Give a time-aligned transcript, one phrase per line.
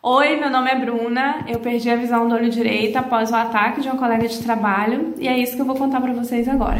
[0.00, 1.44] Oi, meu nome é Bruna.
[1.48, 5.12] Eu perdi a visão do olho direito após o ataque de uma colega de trabalho
[5.18, 6.78] e é isso que eu vou contar para vocês agora.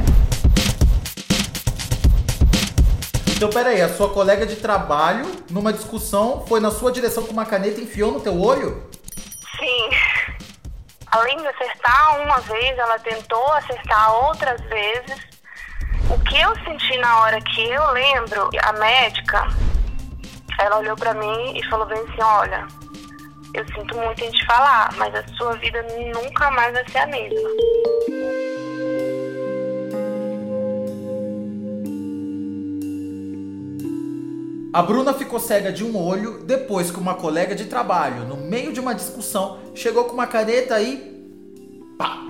[3.35, 7.45] Então, peraí, a sua colega de trabalho, numa discussão, foi na sua direção com uma
[7.45, 8.89] caneta e enfiou no teu olho?
[9.59, 9.91] Sim.
[11.11, 15.27] Além de acertar uma vez, ela tentou acertar outras vezes.
[16.09, 19.49] O que eu senti na hora que eu lembro, a médica,
[20.61, 22.78] ela olhou para mim e falou bem assim, olha,
[23.55, 25.85] eu sinto muito em te falar, mas a sua vida
[26.15, 27.49] nunca mais vai ser a mesma.
[34.73, 38.73] A Bruna ficou cega de um olho depois que uma colega de trabalho, no meio
[38.73, 41.27] de uma discussão, chegou com uma caneta e.
[41.97, 42.23] pá!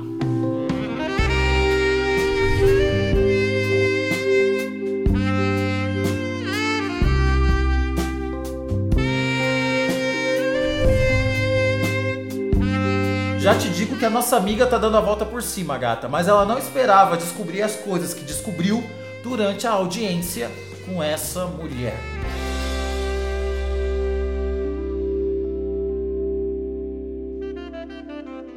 [13.48, 16.28] Já te digo que a nossa amiga tá dando a volta por cima, gata, mas
[16.28, 18.84] ela não esperava descobrir as coisas que descobriu
[19.22, 20.50] durante a audiência
[20.84, 21.94] com essa mulher.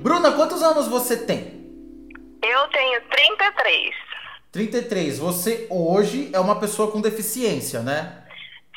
[0.01, 1.39] Bruna, quantos anos você tem?
[2.43, 3.95] Eu tenho 33.
[4.51, 5.19] 33.
[5.19, 8.25] Você hoje é uma pessoa com deficiência, né?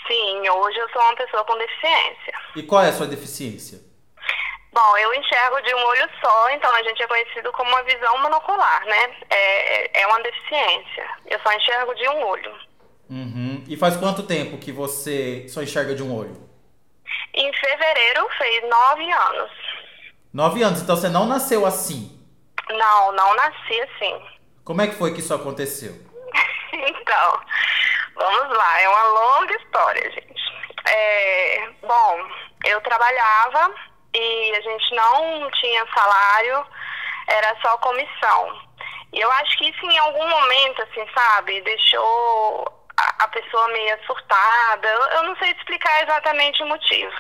[0.07, 2.35] Sim, hoje eu sou uma pessoa com deficiência.
[2.55, 3.94] E qual é a sua deficiência?
[4.75, 8.19] Bom, eu enxergo de um olho só, então a gente é conhecido como uma visão
[8.19, 9.17] monocular, né?
[9.31, 11.09] É, é uma deficiência.
[11.27, 12.53] Eu só enxergo de um olho.
[13.09, 13.65] Uhum.
[13.69, 16.37] E faz quanto tempo que você só enxerga de um olho?
[17.33, 19.51] Em fevereiro fez nove anos.
[20.33, 22.21] Nove anos, então você não nasceu assim?
[22.69, 24.21] Não, não nasci assim.
[24.65, 25.93] Como é que foi que isso aconteceu?
[26.73, 27.41] então,
[28.17, 30.43] vamos lá, é uma longa história, gente.
[30.89, 32.29] É, bom,
[32.65, 36.67] eu trabalhava e a gente não tinha salário,
[37.29, 38.61] era só comissão.
[39.13, 44.89] E eu acho que isso em algum momento, assim, sabe, deixou a, pessoa meio surtada.
[44.89, 47.15] Eu não sei explicar exatamente o motivo.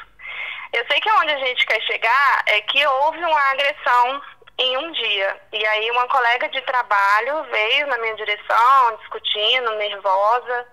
[0.72, 4.22] Eu sei que onde a gente quer chegar é que houve uma agressão
[4.58, 5.40] em um dia.
[5.52, 10.66] E aí uma colega de trabalho veio na minha direção, discutindo, nervosa.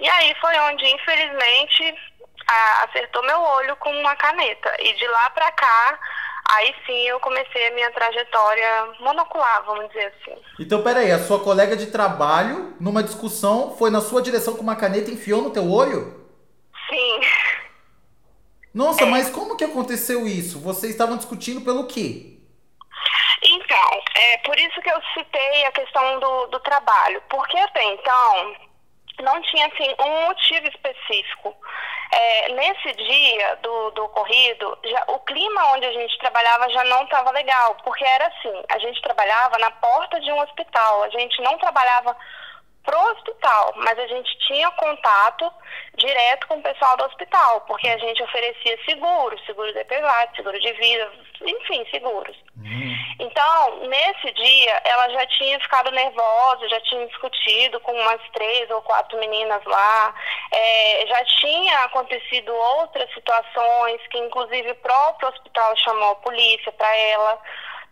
[0.00, 1.94] E aí foi onde, infelizmente,
[2.52, 4.70] a, acertou meu olho com uma caneta.
[4.80, 5.98] E de lá para cá,
[6.50, 10.36] aí sim eu comecei a minha trajetória monocular, vamos dizer assim.
[10.58, 14.76] Então, peraí, a sua colega de trabalho, numa discussão, foi na sua direção com uma
[14.76, 16.20] caneta e enfiou no teu olho?
[16.88, 17.20] Sim.
[18.74, 19.06] Nossa, é.
[19.06, 20.60] mas como que aconteceu isso?
[20.60, 22.38] Vocês estavam discutindo pelo quê?
[23.44, 27.22] Então, é por isso que eu citei a questão do, do trabalho.
[27.28, 28.56] Porque até então,
[29.20, 31.54] não tinha assim um motivo específico.
[32.14, 37.04] É, nesse dia do, do ocorrido, já, o clima onde a gente trabalhava já não
[37.04, 41.40] estava legal, porque era assim, a gente trabalhava na porta de um hospital, a gente
[41.40, 42.14] não trabalhava
[42.84, 45.50] pro hospital, mas a gente tinha contato
[45.96, 50.58] direto com o pessoal do hospital, porque a gente oferecia seguro, seguro de DPVAT, seguro
[50.58, 51.12] de vida,
[51.42, 52.36] enfim, seguros.
[52.56, 52.92] Uhum.
[53.20, 58.82] Então, nesse dia, ela já tinha ficado nervosa, já tinha discutido com umas três ou
[58.82, 60.14] quatro meninas lá,
[60.52, 66.96] é, já tinha acontecido outras situações que, inclusive, o próprio hospital chamou a polícia para
[66.96, 67.38] ela.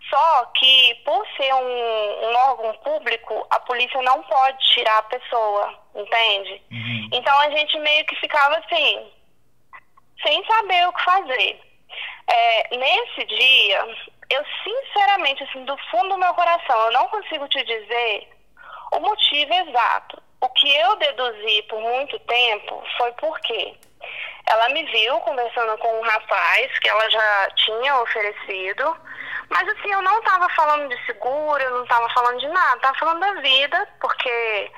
[0.08, 5.78] Só que, por ser um, um, órgão público, a polícia não pode tirar a pessoa,
[5.94, 6.62] entende?
[6.70, 7.08] Uhum.
[7.12, 9.12] Então a gente meio que ficava assim,
[10.24, 11.60] sem saber o que fazer.
[12.26, 13.96] É, nesse dia,
[14.30, 18.28] eu sinceramente, assim, do fundo do meu coração, eu não consigo te dizer
[18.92, 20.22] o motivo exato.
[20.40, 23.76] O que eu deduzi por muito tempo foi porque
[24.46, 28.96] ela me viu conversando com um rapaz que ela já tinha oferecido
[29.50, 32.98] mas assim, eu não estava falando de seguro, eu não estava falando de nada, estava
[32.98, 34.70] falando da vida, porque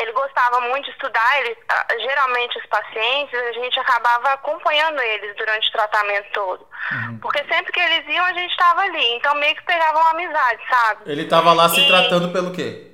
[0.00, 1.56] ele gostava muito de estudar, ele,
[1.98, 6.68] geralmente os pacientes, a gente acabava acompanhando eles durante o tratamento todo.
[6.92, 7.18] Uhum.
[7.18, 9.14] Porque sempre que eles iam, a gente estava ali.
[9.14, 11.10] Então meio que pegava uma amizade, sabe?
[11.10, 12.86] Ele estava lá se tratando pelo quê?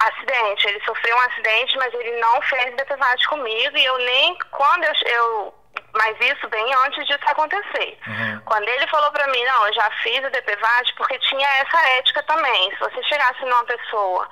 [0.00, 0.68] Acidente.
[0.68, 4.92] Ele sofreu um acidente, mas ele não fez DPVAT comigo e eu nem, quando eu,
[5.06, 5.54] eu
[5.94, 7.98] mas isso bem antes disso acontecer.
[8.06, 8.40] Uhum.
[8.44, 12.22] Quando ele falou para mim, não, eu já fiz o DPVAT porque tinha essa ética
[12.22, 12.70] também.
[12.70, 14.28] Se você chegasse numa pessoa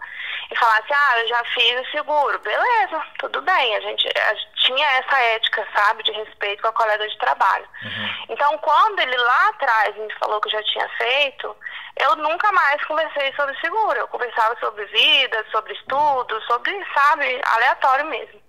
[0.51, 3.77] e falasse, ah, eu já fiz o seguro, beleza, tudo bem.
[3.77, 7.69] A gente, a gente tinha essa ética, sabe, de respeito com a colega de trabalho.
[7.83, 8.25] Uhum.
[8.31, 11.57] Então, quando ele lá atrás me falou que eu já tinha feito,
[12.01, 13.99] eu nunca mais conversei sobre seguro.
[13.99, 18.41] Eu conversava sobre vida, sobre estudo, sobre, sabe, aleatório mesmo.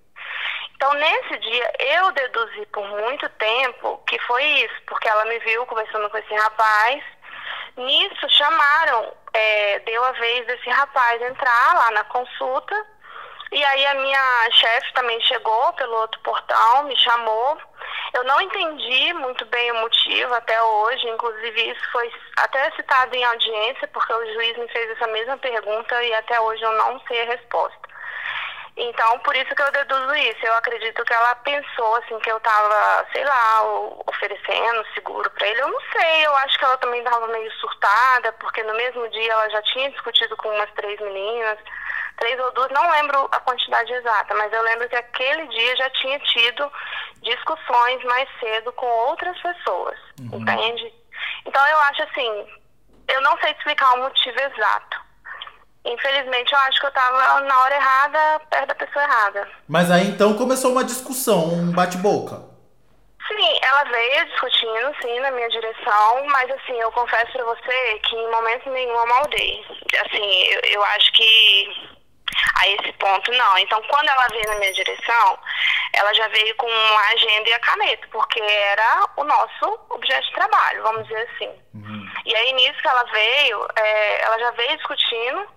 [0.81, 5.63] Então, nesse dia, eu deduzi por muito tempo que foi isso, porque ela me viu
[5.68, 7.04] conversando com esse rapaz.
[7.78, 12.75] Nisso, chamaram, é, deu a vez desse rapaz entrar lá na consulta.
[13.51, 17.60] E aí, a minha chefe também chegou pelo outro portão, me chamou.
[18.16, 23.24] Eu não entendi muito bem o motivo até hoje, inclusive isso foi até citado em
[23.24, 27.22] audiência, porque o juiz me fez essa mesma pergunta e até hoje eu não sei
[27.22, 27.81] a resposta.
[28.77, 30.45] Então, por isso que eu deduzo isso.
[30.45, 33.63] Eu acredito que ela pensou, assim, que eu tava, sei lá,
[34.07, 35.62] oferecendo seguro para ele.
[35.62, 39.31] Eu não sei, eu acho que ela também tava meio surtada, porque no mesmo dia
[39.31, 41.59] ela já tinha discutido com umas três meninas,
[42.18, 45.89] três ou duas, não lembro a quantidade exata, mas eu lembro que aquele dia já
[45.89, 46.71] tinha tido
[47.21, 50.39] discussões mais cedo com outras pessoas, uhum.
[50.39, 50.94] entende?
[51.45, 52.47] Então, eu acho assim,
[53.09, 55.00] eu não sei explicar o motivo exato
[55.83, 59.48] Infelizmente, eu acho que eu tava na hora errada, perto da pessoa errada.
[59.68, 62.51] Mas aí então começou uma discussão, um bate-boca.
[63.28, 68.16] Sim, ela veio discutindo, sim, na minha direção, mas assim, eu confesso pra você que
[68.16, 69.66] em momento nenhum eu maldei.
[70.06, 71.92] Assim, eu, eu acho que
[72.56, 73.57] a esse ponto não.
[73.57, 75.39] Então, quando ela veio na minha direção,
[75.94, 80.33] ela já veio com a agenda e a caneta, porque era o nosso objeto de
[80.33, 81.50] trabalho, vamos dizer assim.
[81.74, 82.12] Uhum.
[82.25, 85.48] E aí, nisso que ela veio, é, ela já veio discutindo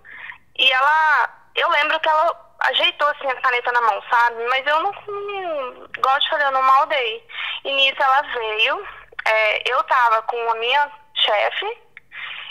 [0.56, 4.44] e ela, eu lembro que ela ajeitou assim a caneta na mão, sabe?
[4.48, 7.26] Mas eu não, não gosto de fazer, eu não maldei.
[7.64, 8.88] E nisso ela veio,
[9.26, 11.78] é, eu tava com a minha chefe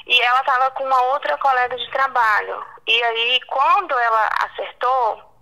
[0.08, 2.66] e ela tava com uma outra colega de trabalho.
[2.88, 5.34] E aí, quando ela acertou,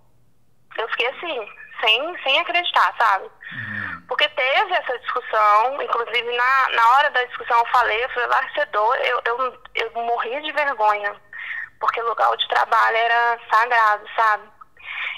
[0.78, 1.48] eu fiquei assim,
[1.80, 3.24] sem, sem acreditar, sabe?
[3.24, 4.06] Uhum.
[4.06, 8.96] Porque teve essa discussão, inclusive na, na hora da discussão eu falei, eu falei, Larcedor,
[8.96, 11.16] eu, eu, eu morri de vergonha
[11.82, 14.48] porque o lugar de trabalho era sagrado, sabe?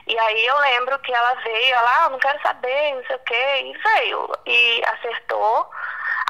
[0.06, 3.18] E aí eu lembro que ela veio, ela, ah, não quero saber, não sei o
[3.20, 4.32] quê, e veio.
[4.46, 5.70] E acertou.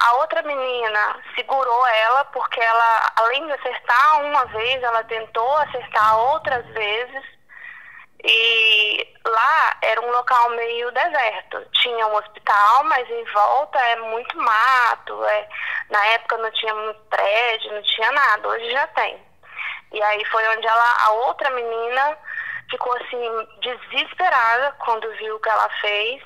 [0.02, 6.18] A outra menina segurou ela, porque ela, além de acertar uma vez, ela tentou acertar
[6.18, 7.24] outras vezes.
[8.24, 11.64] E lá era um local meio deserto.
[11.74, 15.24] Tinha um hospital, mas em volta é muito mato.
[15.26, 15.48] É,
[15.90, 18.48] na época não tinha muito prédio, não tinha nada.
[18.48, 19.33] Hoje já tem.
[19.94, 22.18] E aí foi onde ela, a outra menina
[22.68, 26.20] ficou assim desesperada quando viu o que ela fez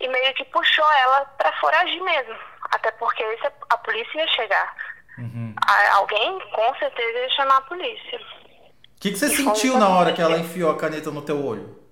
[0.00, 2.36] e meio que puxou ela para foragir mesmo,
[2.72, 3.24] até porque
[3.70, 4.76] a polícia ia chegar.
[5.18, 5.54] Uhum.
[5.92, 8.18] Alguém com certeza ia chamar a polícia.
[8.18, 11.42] O que, que você e sentiu na hora que ela enfiou a caneta no teu
[11.42, 11.82] olho?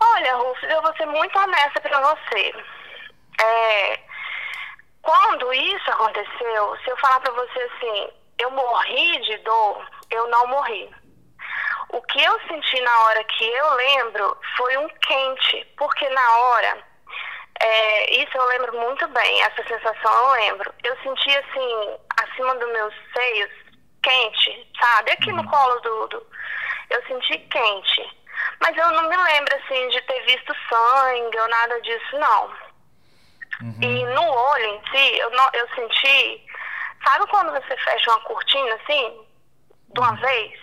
[0.00, 2.54] Olha, Rufus, eu vou ser muito honesta para você.
[3.40, 3.98] É,
[5.02, 10.46] quando isso aconteceu, se eu falar para você assim, eu morri de dor, eu não
[10.48, 10.90] morri.
[11.90, 16.84] O que eu senti na hora que eu lembro foi um quente, porque na hora,
[17.60, 20.74] é, isso eu lembro muito bem, essa sensação eu lembro.
[20.82, 23.50] Eu senti assim, acima dos meus seios,
[24.02, 25.12] quente, sabe?
[25.12, 25.48] Aqui no uhum.
[25.48, 26.26] colo do, do.
[26.90, 28.26] Eu senti quente.
[28.60, 32.66] Mas eu não me lembro assim de ter visto sangue ou nada disso, não.
[33.62, 33.78] Uhum.
[33.80, 36.46] E no olho em si, eu, não, eu senti
[37.06, 39.26] Sabe quando você fecha uma cortina assim,
[39.94, 40.16] de uma uhum.
[40.16, 40.60] vez?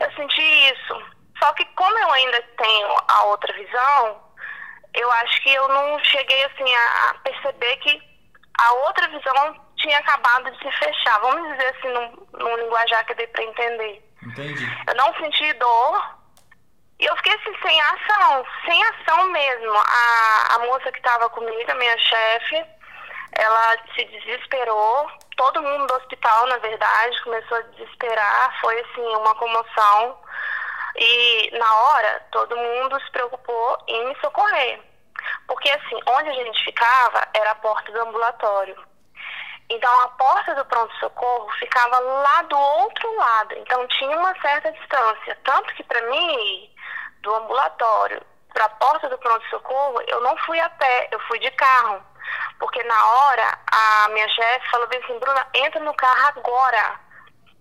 [0.00, 0.42] Eu senti
[0.72, 1.02] isso.
[1.38, 4.20] Só que como eu ainda tenho a outra visão,
[4.94, 8.02] eu acho que eu não cheguei assim a perceber que
[8.58, 11.20] a outra visão tinha acabado de se fechar.
[11.20, 14.04] Vamos dizer assim, num, num linguajar que dê para entender.
[14.24, 14.66] Entendi.
[14.88, 16.18] Eu não senti dor.
[16.98, 19.72] E eu fiquei assim, sem ação, sem ação mesmo.
[19.76, 22.66] A, a moça que estava comigo, a minha chefe,
[23.38, 25.10] ela se desesperou.
[25.36, 28.60] Todo mundo do hospital, na verdade, começou a desesperar.
[28.60, 30.18] Foi assim uma comoção.
[30.96, 34.82] E na hora, todo mundo se preocupou em me socorrer.
[35.46, 38.76] Porque assim, onde a gente ficava era a porta do ambulatório.
[39.70, 43.54] Então a porta do pronto-socorro ficava lá do outro lado.
[43.54, 45.38] Então tinha uma certa distância.
[45.44, 46.74] Tanto que para mim,
[47.20, 48.20] do ambulatório
[48.52, 52.02] para a porta do pronto-socorro, eu não fui a pé, eu fui de carro.
[52.58, 57.00] Porque na hora, a minha chefe falou assim, Bruna, entra no carro agora.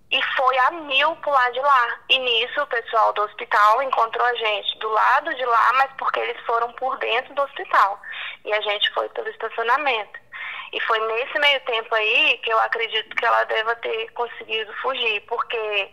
[0.09, 1.99] E foi a mil pular de lá.
[2.09, 6.19] E nisso o pessoal do hospital encontrou a gente do lado de lá, mas porque
[6.19, 8.01] eles foram por dentro do hospital.
[8.45, 10.19] E a gente foi pelo estacionamento.
[10.73, 15.21] E foi nesse meio tempo aí que eu acredito que ela deva ter conseguido fugir,
[15.21, 15.91] porque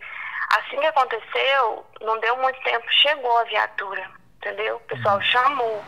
[0.56, 4.76] assim que aconteceu, não deu muito tempo, chegou a viatura, entendeu?
[4.76, 5.82] O pessoal chamou.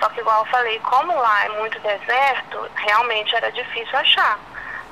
[0.00, 4.38] Só que, igual eu falei, como lá é muito deserto, realmente era difícil achar.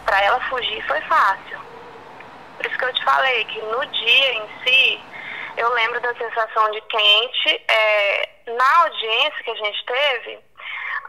[0.05, 1.59] Para ela fugir foi fácil.
[2.57, 5.01] Por isso que eu te falei que no dia em si,
[5.57, 7.65] eu lembro da sensação de quente.
[7.69, 10.39] É, na audiência que a gente teve,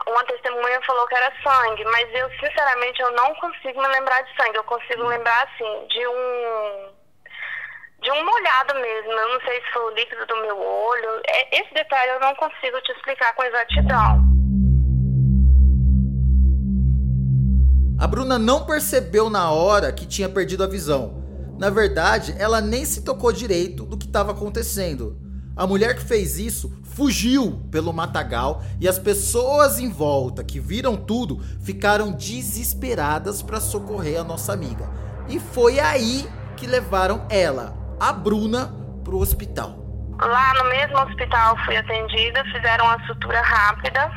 [0.07, 4.35] uma testemunha falou que era sangue, mas eu, sinceramente, eu não consigo me lembrar de
[4.35, 4.57] sangue.
[4.57, 6.98] Eu consigo lembrar, assim, de um
[8.01, 9.11] de um molhado mesmo.
[9.11, 11.21] Eu não sei se foi o líquido do meu olho.
[11.27, 14.29] É, esse detalhe eu não consigo te explicar com exatidão.
[17.99, 21.21] A Bruna não percebeu na hora que tinha perdido a visão.
[21.57, 25.17] Na verdade, ela nem se tocou direito do que estava acontecendo.
[25.53, 30.95] A mulher que fez isso fugiu pelo matagal e as pessoas em volta que viram
[30.95, 34.89] tudo ficaram desesperadas para socorrer a nossa amiga.
[35.27, 36.25] E foi aí
[36.55, 38.71] que levaram ela, a Bruna,
[39.03, 39.75] para o hospital.
[40.21, 44.11] Lá no mesmo hospital fui atendida, fizeram uma sutura rápida.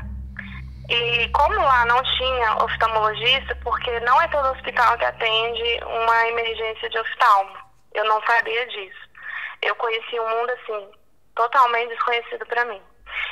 [0.89, 6.89] E como lá não tinha oftalmologista, porque não é todo hospital que atende uma emergência
[6.91, 7.57] de oftalmo.
[7.95, 9.01] Eu não sabia disso.
[9.63, 10.91] Eu conheci o mundo assim,
[11.35, 12.83] totalmente desconhecido para mim.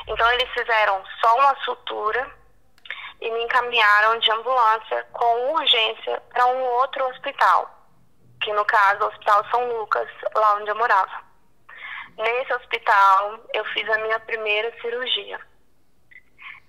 [0.06, 2.30] Então eles fizeram só uma sutura
[3.20, 7.79] e me encaminharam de ambulância com urgência para um outro hospital,
[8.40, 11.22] que no caso o Hospital São Lucas, lá onde eu morava.
[12.16, 15.40] Nesse hospital eu fiz a minha primeira cirurgia.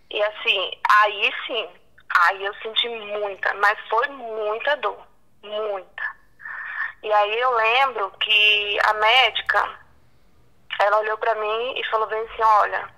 [0.10, 1.70] E assim, aí sim,
[2.18, 5.06] aí eu senti muita, mas foi muita dor,
[5.42, 6.22] muita.
[7.04, 9.80] E aí eu lembro que a médica,
[10.80, 12.90] ela olhou para mim e falou bem assim, olha,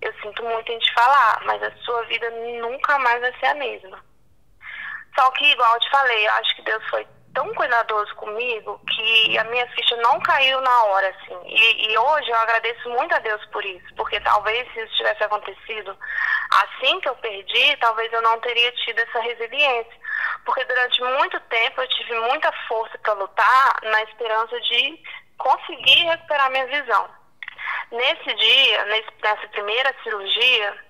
[0.00, 3.54] eu sinto muito em te falar, mas a sua vida nunca mais vai ser a
[3.54, 4.02] mesma.
[5.18, 7.06] Só que, igual eu te falei, eu acho que Deus foi
[7.38, 11.38] tão cuidadoso comigo que a minha ficha não caiu na hora, assim.
[11.46, 15.22] E, e, hoje eu agradeço muito a Deus por isso, porque talvez se isso tivesse
[15.22, 15.96] acontecido
[16.50, 20.00] assim que eu perdi, talvez eu não teria tido essa resiliência.
[20.44, 25.00] Porque durante muito tempo eu tive muita força para lutar na esperança de
[25.38, 27.08] conseguir recuperar minha visão.
[27.92, 30.84] Nesse dia, nesse, nessa primeira cirurgia,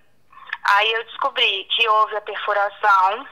[0.64, 3.28] aí eu descobri que houve a perfuração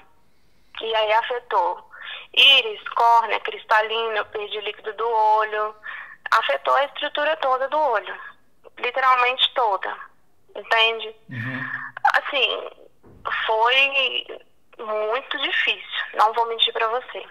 [0.82, 1.85] e aí afetou
[2.36, 5.74] íris, córnea, cristalina, eu perdi líquido do olho,
[6.30, 8.14] afetou a estrutura toda do olho,
[8.78, 9.96] literalmente toda,
[10.54, 11.14] entende?
[11.30, 11.70] Uhum.
[12.14, 12.70] Assim,
[13.46, 14.26] foi
[14.78, 17.24] muito difícil, não vou mentir para você.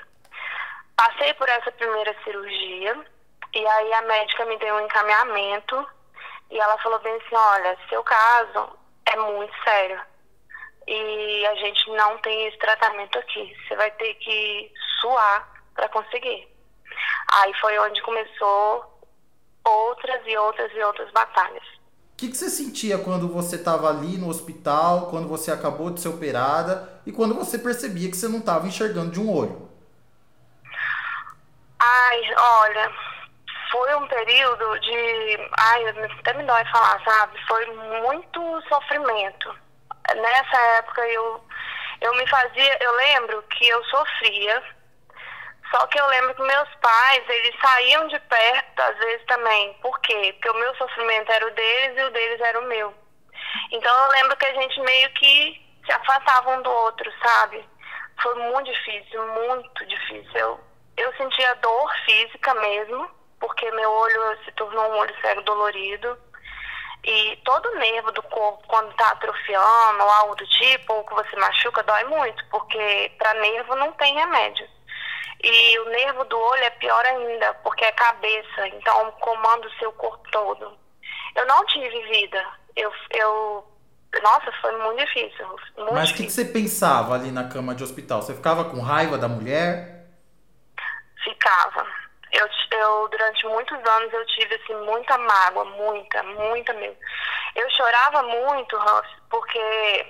[0.95, 3.05] Passei por essa primeira cirurgia
[3.53, 5.87] e aí a médica me deu um encaminhamento
[6.49, 10.01] e ela falou bem assim, olha, seu caso é muito sério.
[10.87, 13.55] E a gente não tem esse tratamento aqui.
[13.67, 16.47] Você vai ter que suar para conseguir.
[17.33, 18.95] Aí foi onde começou
[19.63, 21.63] outras e outras e outras batalhas.
[22.13, 25.99] O que, que, você sentia quando você estava ali no hospital, quando você acabou de
[25.99, 29.69] ser operada e quando você percebia que você não estava enxergando de um olho?
[31.77, 32.91] Ai, olha,
[33.69, 35.49] foi um período de.
[35.57, 37.37] Ai, até me dói falar, sabe?
[37.47, 37.65] Foi
[38.01, 39.64] muito sofrimento.
[40.13, 41.43] Nessa época eu,
[42.01, 42.77] eu me fazia.
[42.81, 44.63] Eu lembro que eu sofria,
[45.71, 49.73] só que eu lembro que meus pais, eles saíam de perto às vezes também.
[49.81, 50.33] Por quê?
[50.33, 52.93] Porque o meu sofrimento era o deles e o deles era o meu.
[53.71, 57.67] Então eu lembro que a gente meio que se afastava um do outro, sabe?
[58.21, 60.31] Foi muito difícil, muito difícil.
[60.35, 60.59] Eu,
[60.97, 63.09] eu sentia dor física mesmo
[63.39, 66.17] porque meu olho se tornou um olho cego dolorido.
[67.07, 71.35] E todo nervo do corpo, quando está atrofiando ou algo do tipo, ou que você
[71.35, 74.67] machuca, dói muito, porque para nervo não tem remédio.
[75.43, 79.91] E o nervo do olho é pior ainda, porque é cabeça, então comanda o seu
[79.91, 80.75] corpo todo.
[81.35, 82.43] Eu não tive vida.
[82.75, 83.67] Eu, eu
[84.23, 85.47] nossa, foi muito difícil.
[85.77, 88.23] Muito Mas o que, que você pensava ali na cama de hospital?
[88.23, 90.07] Você ficava com raiva da mulher?
[91.23, 91.85] Ficava
[92.37, 92.49] eu,
[92.79, 96.97] eu durante muitos anos eu tive assim muita mágoa, muita, muita mesmo.
[97.55, 100.07] Eu chorava muito, Ruff, porque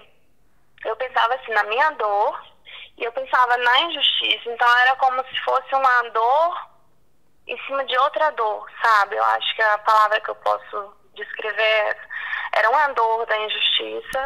[0.86, 2.42] eu pensava assim na minha dor
[2.98, 4.50] e eu pensava na injustiça.
[4.50, 6.76] Então era como se fosse uma dor
[7.48, 9.16] em cima de outra dor, sabe?
[9.16, 11.98] Eu acho que a palavra que eu posso descrever é.
[12.58, 14.26] Era uma dor da injustiça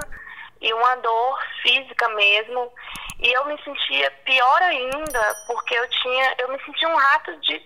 [0.62, 2.72] e uma dor física mesmo.
[3.20, 7.60] E eu me sentia pior ainda, porque eu tinha, eu me sentia um rato de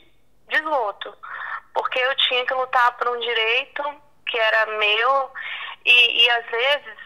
[0.48, 1.16] de esgoto,
[1.74, 3.84] porque eu tinha que lutar por um direito
[4.28, 5.32] que era meu
[5.86, 6.98] e, e às vezes,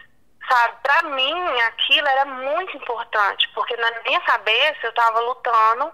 [0.48, 5.92] sabe, para mim aquilo era muito importante, porque na minha cabeça eu estava lutando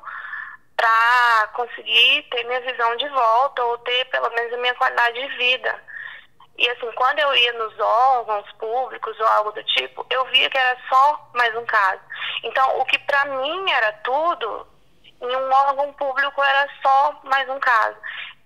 [0.77, 5.37] para conseguir ter minha visão de volta ou ter pelo menos a minha qualidade de
[5.37, 5.83] vida.
[6.57, 10.59] E assim, quando eu ia nos órgãos públicos ou algo do tipo, eu via que
[10.59, 12.01] era só mais um caso.
[12.45, 14.67] Então, o que para mim era tudo,
[15.25, 17.97] em um órgão público era só mais um caso.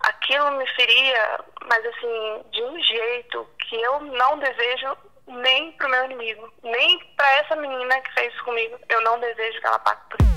[0.01, 6.05] aquilo me feria, mas assim, de um jeito que eu não desejo nem pro meu
[6.07, 8.79] inimigo, nem para essa menina que fez isso comigo.
[8.89, 10.29] Eu não desejo que ela passe por isso.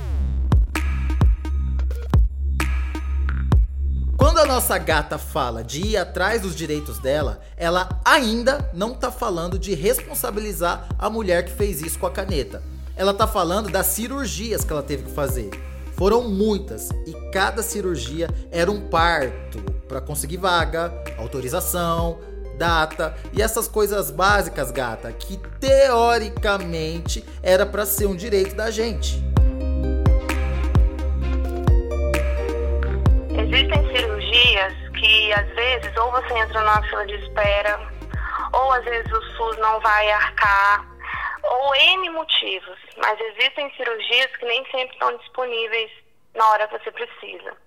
[4.17, 9.11] Quando a nossa gata fala de ir atrás dos direitos dela, ela ainda não tá
[9.11, 12.61] falando de responsabilizar a mulher que fez isso com a caneta.
[12.95, 15.49] Ela tá falando das cirurgias que ela teve que fazer.
[16.01, 22.19] Foram muitas e cada cirurgia era um parto para conseguir vaga, autorização,
[22.57, 29.23] data e essas coisas básicas, gata, que teoricamente era para ser um direito da gente.
[33.37, 37.79] Existem cirurgias que às vezes ou você entra numa fila de espera,
[38.53, 40.90] ou às vezes o SUS não vai arcar,
[41.43, 45.91] ou N motivos, mas existem cirurgias que nem sempre estão disponíveis
[46.35, 47.57] na hora que você precisa.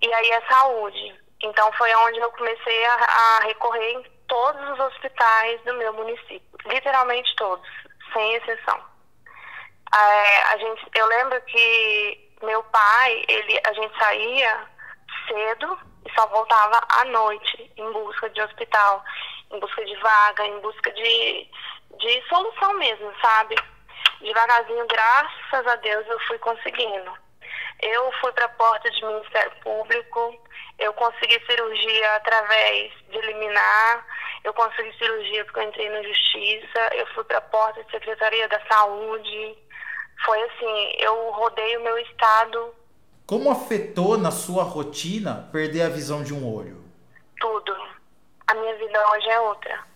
[0.00, 1.20] E aí é saúde.
[1.42, 6.58] Então foi onde eu comecei a, a recorrer em todos os hospitais do meu município,
[6.66, 7.68] literalmente todos,
[8.12, 8.80] sem exceção.
[9.94, 14.68] É, a gente, eu lembro que meu pai, ele, a gente saía
[15.28, 19.04] cedo e só voltava à noite em busca de hospital,
[19.50, 21.50] em busca de vaga, em busca de
[21.98, 23.56] de solução mesmo, sabe?
[24.20, 27.12] Devagarzinho, graças a Deus, eu fui conseguindo.
[27.80, 30.40] Eu fui para a porta de Ministério Público,
[30.78, 34.06] eu consegui cirurgia através de liminar,
[34.44, 38.48] eu consegui cirurgia porque eu entrei na Justiça, eu fui para a porta de Secretaria
[38.48, 39.58] da Saúde.
[40.24, 42.72] Foi assim, eu rodei o meu estado.
[43.26, 46.84] Como afetou na sua rotina perder a visão de um olho?
[47.40, 47.76] Tudo.
[48.46, 49.91] A minha vida hoje é outra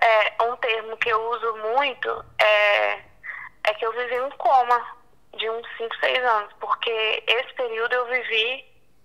[0.00, 2.92] é, um termo que eu uso muito é,
[3.64, 4.98] é que eu vivi um coma
[5.36, 8.64] de uns 5, 6 anos, porque esse período eu vivi,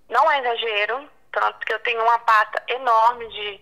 [0.10, 3.62] não é exagero, tanto que eu tenho uma pata enorme de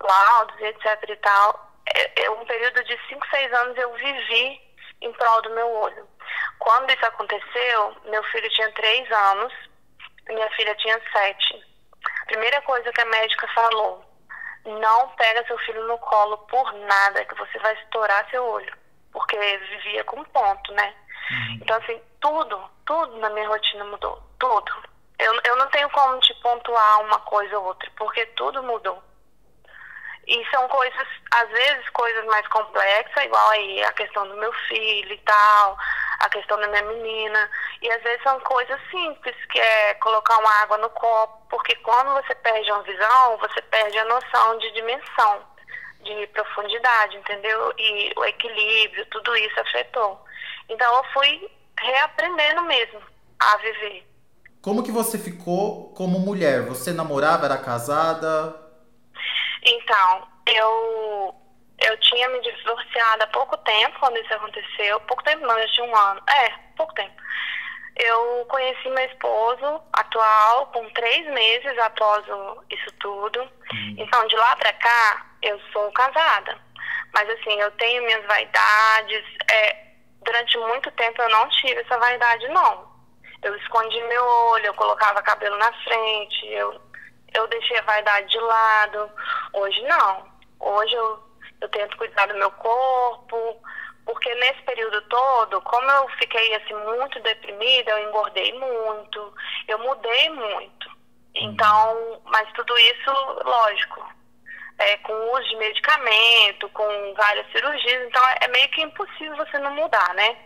[0.00, 1.72] laudos etc e tal.
[1.94, 4.60] É, é um período de 5, 6 anos eu vivi
[5.00, 6.08] em prol do meu olho.
[6.58, 9.52] Quando isso aconteceu, meu filho tinha 3 anos,
[10.28, 11.64] minha filha tinha 7.
[12.22, 14.04] A primeira coisa que a médica falou,
[14.64, 18.76] não pega seu filho no colo por nada, que você vai estourar seu olho.
[19.12, 20.94] Porque vivia com ponto, né?
[21.30, 21.58] Uhum.
[21.60, 24.22] Então, assim, tudo, tudo na minha rotina mudou.
[24.38, 24.72] Tudo.
[25.18, 29.02] Eu, eu não tenho como te pontuar uma coisa ou outra, porque tudo mudou.
[30.26, 35.12] E são coisas, às vezes, coisas mais complexas, igual aí a questão do meu filho
[35.12, 35.78] e tal,
[36.20, 37.50] a questão da minha menina.
[37.82, 42.12] E às vezes são coisas simples, que é colocar uma água no copo, porque quando
[42.14, 45.42] você perde uma visão, você perde a noção de dimensão,
[46.00, 47.72] de profundidade, entendeu?
[47.78, 50.24] E o equilíbrio, tudo isso afetou.
[50.68, 53.00] Então eu fui reaprendendo mesmo
[53.40, 54.06] a viver.
[54.62, 56.62] Como que você ficou como mulher?
[56.62, 58.56] Você namorava, era casada?
[59.62, 61.34] Então, eu
[61.78, 65.00] eu tinha me divorciado há pouco tempo quando isso aconteceu.
[65.00, 66.22] Pouco tempo não, tinha um ano.
[66.28, 67.14] É, pouco tempo.
[67.96, 72.24] Eu conheci meu esposo atual com três meses após
[72.70, 73.42] isso tudo.
[73.72, 73.94] Hum.
[73.98, 76.58] Então, de lá pra cá, eu sou casada.
[77.12, 79.24] Mas, assim, eu tenho minhas vaidades.
[79.48, 79.84] É,
[80.22, 82.92] durante muito tempo eu não tive essa vaidade, não.
[83.42, 86.80] Eu escondi meu olho, eu colocava cabelo na frente, eu,
[87.34, 89.10] eu deixei a vaidade de lado.
[89.52, 90.26] Hoje, não.
[90.58, 91.22] Hoje eu,
[91.64, 93.56] eu tento cuidar do meu corpo,
[94.04, 99.34] porque nesse período todo, como eu fiquei assim muito deprimida, eu engordei muito,
[99.68, 100.94] eu mudei muito.
[101.34, 103.10] Então, mas tudo isso,
[103.44, 104.06] lógico,
[104.78, 109.74] é, com uso de medicamento, com várias cirurgias, então é meio que impossível você não
[109.74, 110.36] mudar, né?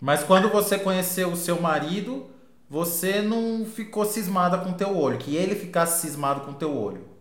[0.00, 2.30] Mas quando você conheceu o seu marido,
[2.70, 6.74] você não ficou cismada com o teu olho, que ele ficasse cismado com o teu
[6.74, 7.17] olho?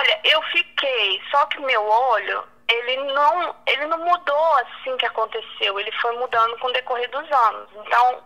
[0.00, 5.78] Olha, eu fiquei, só que meu olho, ele não, ele não mudou assim que aconteceu,
[5.78, 7.68] ele foi mudando com o decorrer dos anos.
[7.74, 8.24] Então,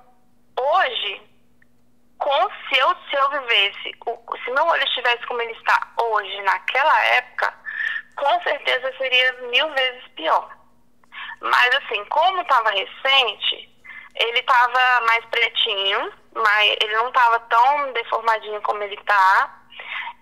[0.57, 1.21] hoje,
[2.17, 6.43] com se eu, se eu vivesse, o, se meu olho estivesse como ele está hoje,
[6.43, 7.53] naquela época,
[8.15, 10.49] com certeza seria mil vezes pior.
[11.41, 13.69] Mas assim, como estava recente,
[14.15, 19.63] ele estava mais pretinho, mas ele não estava tão deformadinho como ele está.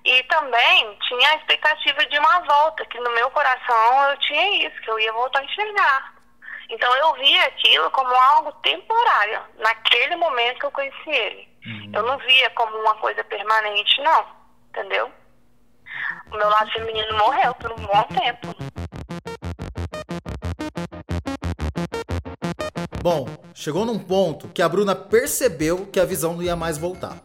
[0.05, 4.81] E também tinha a expectativa de uma volta, que no meu coração eu tinha isso,
[4.83, 6.15] que eu ia voltar a enxergar.
[6.69, 11.49] Então eu via aquilo como algo temporário, naquele momento que eu conheci ele.
[11.67, 11.93] Uhum.
[11.95, 14.27] Eu não via como uma coisa permanente, não.
[14.71, 15.13] Entendeu?
[16.33, 18.57] O meu lado feminino morreu por um bom tempo.
[23.03, 27.19] Bom, chegou num ponto que a Bruna percebeu que a visão não ia mais voltar.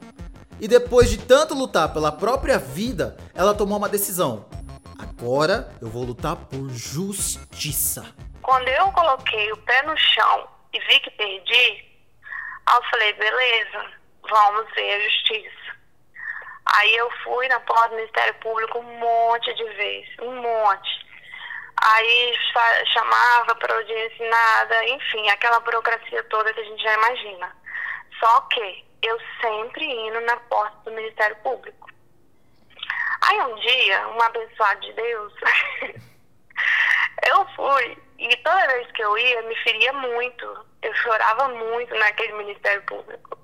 [0.60, 4.48] E depois de tanto lutar pela própria vida, ela tomou uma decisão.
[4.98, 8.04] Agora eu vou lutar por justiça.
[8.42, 11.86] Quando eu coloquei o pé no chão e vi que perdi,
[12.74, 13.86] eu falei, beleza,
[14.28, 15.78] vamos ver a justiça.
[16.66, 21.08] Aí eu fui na porta do Ministério Público um monte de vezes, um monte.
[21.80, 22.34] Aí
[22.94, 27.56] chamava para audiência nada, enfim, aquela burocracia toda que a gente já imagina.
[28.20, 31.90] Só que eu sempre indo na porta do Ministério Público.
[33.22, 35.34] Aí um dia, um abençoado de Deus,
[37.28, 40.66] eu fui e toda vez que eu ia, me feria muito.
[40.82, 43.38] Eu chorava muito naquele Ministério Público.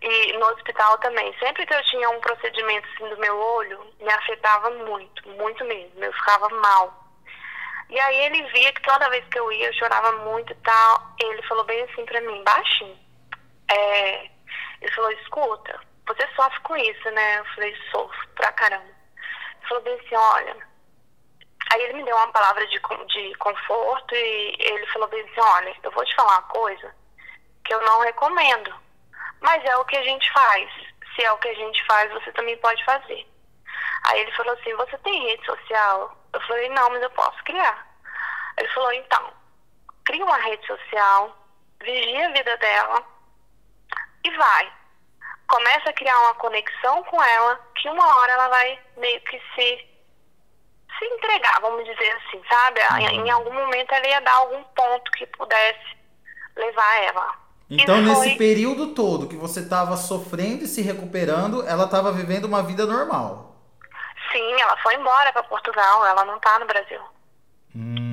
[0.00, 1.34] E no hospital também.
[1.38, 6.02] Sempre que eu tinha um procedimento assim do meu olho, me afetava muito, muito mesmo.
[6.02, 7.04] Eu ficava mal.
[7.90, 11.14] E aí ele via que toda vez que eu ia, eu chorava muito e tal.
[11.20, 12.98] Ele falou bem assim pra mim, baixinho.
[13.70, 14.30] É,
[14.86, 17.40] ele falou, escuta, você sofre com isso, né?
[17.40, 18.84] Eu falei, sofro pra caramba.
[18.84, 20.56] Ele falou bem assim, olha.
[21.72, 25.76] Aí ele me deu uma palavra de, de conforto e ele falou bem assim, olha,
[25.82, 26.94] eu vou te falar uma coisa
[27.64, 28.72] que eu não recomendo.
[29.40, 30.70] Mas é o que a gente faz.
[31.14, 33.26] Se é o que a gente faz, você também pode fazer.
[34.04, 36.16] Aí ele falou assim, você tem rede social?
[36.32, 37.84] Eu falei, não, mas eu posso criar.
[38.56, 39.32] Ele falou, então,
[40.04, 41.36] cria uma rede social,
[41.82, 43.02] vigia a vida dela
[44.24, 44.75] e vai.
[45.48, 49.86] Começa a criar uma conexão com ela, que uma hora ela vai meio que se,
[50.98, 52.80] se entregar, vamos dizer assim, sabe?
[53.00, 55.96] Em, em algum momento ela ia dar algum ponto que pudesse
[56.56, 57.46] levar ela.
[57.68, 62.62] Então, nesse período todo que você estava sofrendo e se recuperando, ela estava vivendo uma
[62.62, 63.56] vida normal.
[64.30, 67.00] Sim, ela foi embora para Portugal, ela não está no Brasil.
[67.74, 68.05] Hum,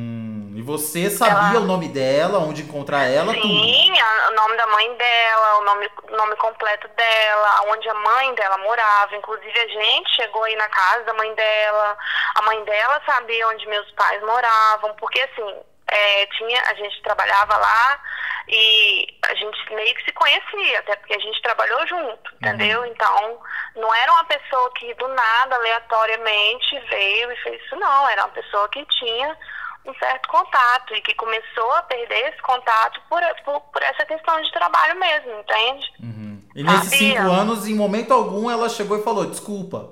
[0.64, 1.60] você sabia ela...
[1.60, 3.34] o nome dela, onde encontrar ela?
[3.34, 4.32] Sim, tudo.
[4.32, 9.16] o nome da mãe dela, o nome, nome completo dela, onde a mãe dela morava.
[9.16, 11.98] Inclusive, a gente chegou aí na casa da mãe dela.
[12.36, 15.56] A mãe dela sabia onde meus pais moravam, porque assim,
[15.88, 18.00] é, tinha, a gente trabalhava lá
[18.48, 22.38] e a gente meio que se conhecia, até porque a gente trabalhou junto, uhum.
[22.42, 22.86] entendeu?
[22.86, 23.40] Então,
[23.76, 28.10] não era uma pessoa que do nada, aleatoriamente, veio e fez isso, não.
[28.10, 29.38] Era uma pessoa que tinha
[29.86, 34.42] um certo contato e que começou a perder esse contato por, por, por essa questão
[34.42, 35.94] de trabalho mesmo, entende?
[36.00, 36.50] Uhum.
[36.56, 37.22] E nesses Sabia?
[37.22, 39.90] cinco anos, em momento algum, ela chegou e falou, desculpa.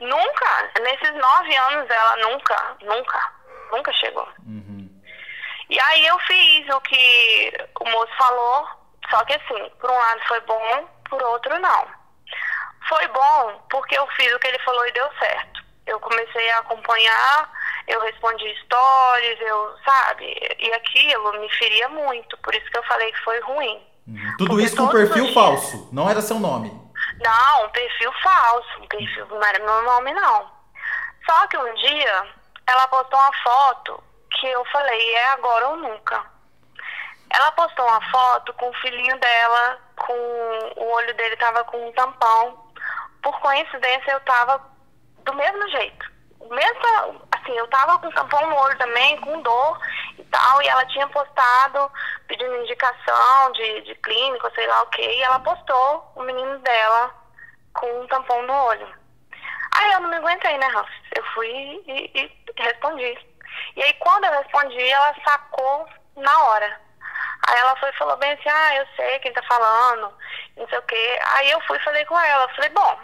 [0.00, 0.70] Nunca.
[0.80, 3.32] Nesses nove anos, ela nunca, nunca,
[3.70, 4.28] nunca chegou.
[4.46, 4.90] Uhum.
[5.70, 8.66] E aí eu fiz o que o moço falou,
[9.10, 11.86] só que assim, por um lado foi bom, por outro não.
[12.88, 15.62] Foi bom porque eu fiz o que ele falou e deu certo.
[15.86, 17.50] Eu comecei a acompanhar,
[17.92, 20.24] eu respondi stories, eu, sabe?
[20.58, 23.86] E aquilo me feria muito, por isso que eu falei que foi ruim.
[24.06, 24.34] Uhum.
[24.38, 25.34] Tudo porque isso com um perfil dias...
[25.34, 26.70] falso, não era seu nome?
[27.20, 30.50] Não, um perfil falso, um perfil não era meu nome não.
[31.26, 32.26] Só que um dia
[32.66, 36.24] ela postou uma foto que eu falei, é agora ou nunca.
[37.30, 40.12] Ela postou uma foto com o filhinho dela, com
[40.76, 42.70] o olho dele tava com um tampão.
[43.22, 44.60] Por coincidência, eu tava
[45.24, 46.12] do mesmo jeito.
[46.50, 49.80] Mesmo, assim, eu tava com tampão no olho também, com dor
[50.18, 51.90] e tal, e ela tinha postado,
[52.26, 57.14] pedindo indicação de, de clínica, sei lá o que, e ela postou o menino dela
[57.74, 58.88] com um tampão no olho.
[59.76, 60.88] Aí eu não me aguentei, né, Ralf?
[61.16, 63.18] Eu fui e, e respondi.
[63.76, 66.80] E aí quando eu respondi, ela sacou na hora.
[67.48, 70.12] Aí ela foi e falou bem assim, ah, eu sei quem tá falando,
[70.56, 71.18] não sei o quê.
[71.36, 73.00] Aí eu fui e falei com ela, falei, bom,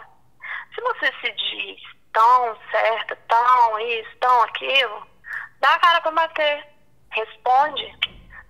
[0.73, 5.07] se você se diz tão certa, tão isso, tão aquilo,
[5.59, 6.67] dá a cara pra bater.
[7.11, 7.97] Responde,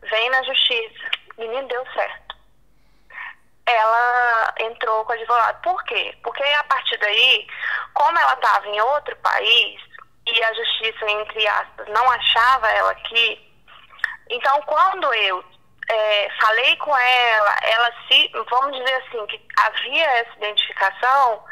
[0.09, 1.11] vem na justiça.
[1.37, 2.35] Menino deu certo.
[3.65, 5.61] Ela entrou com o advogado.
[5.61, 6.17] Por quê?
[6.23, 7.47] Porque a partir daí,
[7.93, 9.89] como ela estava em outro país,
[10.27, 13.49] e a justiça, entre aspas, não achava ela aqui.
[14.29, 15.43] Então, quando eu
[15.89, 21.43] é, falei com ela, ela se, vamos dizer assim, que havia essa identificação,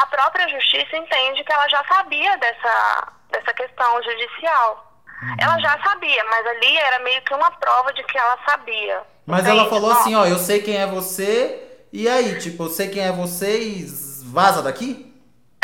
[0.00, 4.92] a própria justiça entende que ela já sabia dessa, dessa questão judicial.
[5.22, 5.36] Uhum.
[5.38, 9.02] Ela já sabia, mas ali era meio que uma prova de que ela sabia.
[9.26, 9.58] Mas entende?
[9.58, 13.04] ela falou assim, ó, eu sei quem é você, e aí, tipo, eu sei quem
[13.04, 13.86] é você e
[14.32, 15.12] vaza daqui?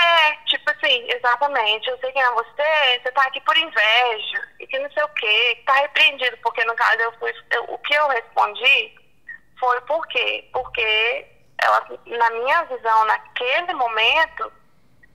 [0.01, 1.89] É, tipo assim, exatamente.
[1.89, 5.09] Eu sei quem é você, você tá aqui por inveja, e que não sei o
[5.09, 7.33] quê, que tá repreendido, porque no caso eu fui.
[7.51, 8.95] Eu, o que eu respondi
[9.59, 10.49] foi por quê?
[10.53, 11.27] Porque
[11.63, 14.53] ela, na minha visão, naquele momento,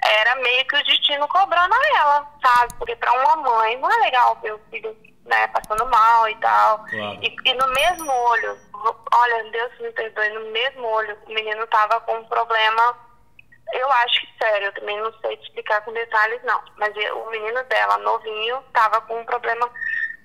[0.03, 2.73] era meio que o destino cobrando a ela, sabe?
[2.77, 6.79] Porque para uma mãe não é legal ver o filho né, passando mal e tal.
[6.85, 7.19] Claro.
[7.21, 8.57] E, e, no mesmo olho,
[9.13, 12.97] olha, Deus me perdoe, no mesmo olho o menino tava com um problema,
[13.73, 17.29] eu acho que sério, eu também não sei te explicar com detalhes não, mas o
[17.29, 19.69] menino dela, novinho, tava com um problema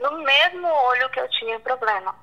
[0.01, 2.15] no mesmo olho que eu tinha problema.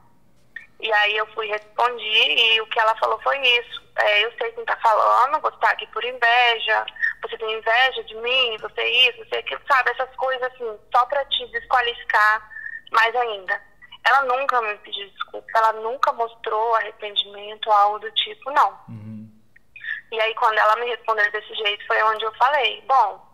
[0.79, 3.83] E aí eu fui respondi e o que ela falou foi isso.
[3.97, 6.85] É, eu sei quem tá falando, você tá aqui por inveja,
[7.21, 9.91] você tem inveja de mim, você isso, você aquilo, sabe?
[9.91, 12.49] Essas coisas assim, só pra te desqualificar
[12.91, 13.61] mais ainda.
[14.05, 18.69] Ela nunca me pediu desculpa, ela nunca mostrou arrependimento, algo do tipo, não.
[18.89, 19.31] Uhum.
[20.11, 23.25] E aí quando ela me respondeu desse jeito foi onde eu falei, bom,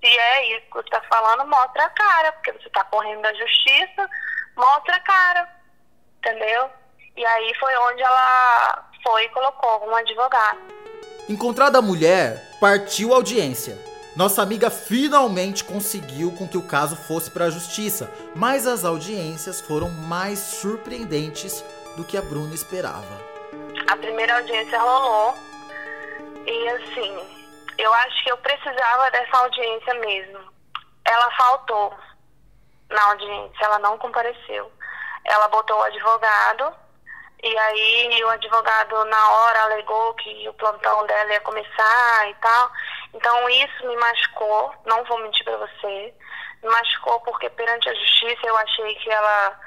[0.00, 3.32] se é isso que você tá falando, mostra a cara, porque você tá correndo da
[3.34, 4.10] justiça,
[4.56, 5.48] mostra a cara,
[6.18, 6.70] entendeu?
[7.16, 10.58] E aí foi onde ela foi e colocou um advogado.
[11.28, 13.78] Encontrada a mulher, partiu a audiência.
[14.16, 19.60] Nossa amiga finalmente conseguiu com que o caso fosse para a justiça, mas as audiências
[19.60, 21.64] foram mais surpreendentes
[21.96, 23.20] do que a Bruna esperava.
[23.88, 25.34] A primeira audiência rolou
[26.46, 27.18] e assim,
[27.78, 30.40] eu acho que eu precisava dessa audiência mesmo.
[31.04, 31.94] Ela faltou
[32.88, 34.70] na audiência, ela não compareceu.
[35.24, 36.74] Ela botou o advogado
[37.42, 42.70] e aí o advogado na hora alegou que o plantão dela ia começar e tal.
[43.14, 46.14] Então isso me machucou, não vou mentir para você.
[46.62, 49.58] Me machucou porque perante a justiça eu achei que ela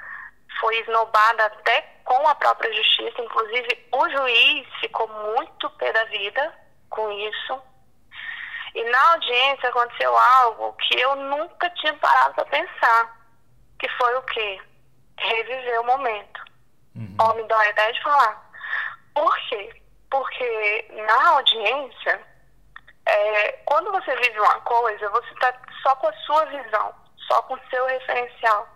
[0.60, 3.22] foi esnobada até com a própria justiça.
[3.22, 6.54] Inclusive o juiz ficou muito pé da vida
[6.92, 7.60] com isso.
[8.76, 13.18] E na audiência aconteceu algo que eu nunca tinha parado para pensar.
[13.80, 14.62] Que foi o quê?
[15.18, 16.43] Reviver o momento.
[16.96, 17.16] Uhum.
[17.20, 18.52] Ó, me dói até de falar.
[19.14, 19.82] Por quê?
[20.10, 22.22] Porque na audiência,
[23.06, 26.94] é, quando você vive uma coisa, você está só com a sua visão,
[27.28, 28.68] só com o seu referencial.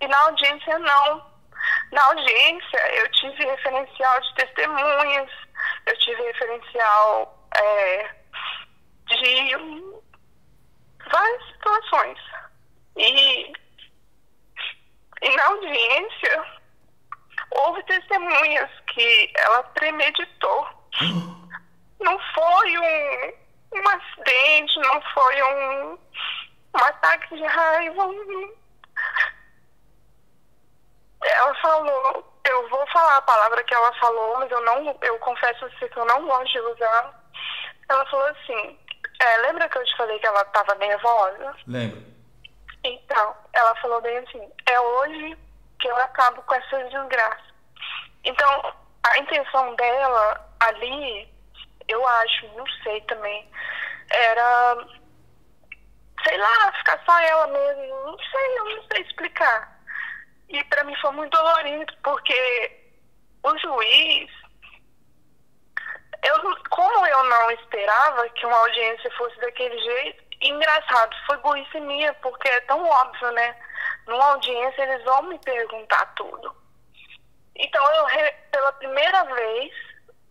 [0.00, 1.32] E na audiência, não.
[1.92, 5.30] Na audiência, eu tive referencial de testemunhas,
[5.86, 8.10] eu tive referencial é,
[9.06, 9.76] de
[11.10, 12.18] várias situações.
[12.96, 13.52] E,
[15.22, 16.61] e na audiência,
[17.62, 20.68] houve testemunhas que ela premeditou.
[22.00, 23.32] Não foi um,
[23.78, 28.08] um acidente, não foi um, um ataque de raiva.
[31.22, 35.64] Ela falou, eu vou falar a palavra que ela falou, mas eu não, eu confesso
[35.70, 37.22] que eu não gosto de usar.
[37.88, 38.76] Ela falou assim,
[39.20, 41.54] é, lembra que eu te falei que ela estava nervosa?
[41.68, 42.02] Lembro.
[42.82, 45.38] Então, ela falou bem assim, é hoje
[45.78, 47.51] que eu acabo com essa desgraça.
[48.24, 51.28] Então, a intenção dela ali,
[51.88, 53.50] eu acho, não sei também,
[54.10, 54.76] era,
[56.26, 59.80] sei lá, ficar só ela mesmo, não sei, eu não sei explicar.
[60.48, 62.80] E para mim foi muito dolorido, porque
[63.42, 64.30] o juiz,
[66.24, 72.12] eu, como eu não esperava que uma audiência fosse daquele jeito, engraçado, foi burrice minha,
[72.14, 73.56] porque é tão óbvio, né?
[74.06, 76.54] numa audiência eles vão me perguntar tudo.
[77.56, 78.06] Então eu
[78.50, 79.72] pela primeira vez,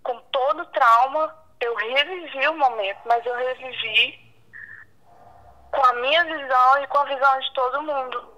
[0.03, 4.19] com todo o trauma, eu revivi o momento, mas eu revivi
[5.71, 8.31] com a minha visão e com a visão de todo mundo.